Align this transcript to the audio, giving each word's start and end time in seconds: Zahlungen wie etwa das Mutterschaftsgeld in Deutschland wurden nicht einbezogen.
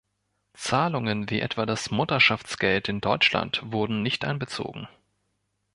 Zahlungen 0.55 1.29
wie 1.29 1.41
etwa 1.41 1.67
das 1.67 1.91
Mutterschaftsgeld 1.91 2.89
in 2.89 3.01
Deutschland 3.01 3.61
wurden 3.63 4.01
nicht 4.01 4.25
einbezogen. 4.25 4.87